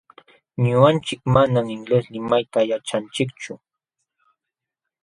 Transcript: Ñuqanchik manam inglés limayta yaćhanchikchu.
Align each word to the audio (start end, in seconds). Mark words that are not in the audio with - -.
Ñuqanchik 0.63 1.21
manam 1.35 1.67
inglés 1.75 2.05
limayta 2.13 2.59
yaćhanchikchu. 2.69 3.53